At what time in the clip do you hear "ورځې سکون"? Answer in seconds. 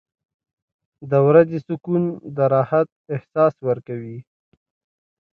1.27-2.03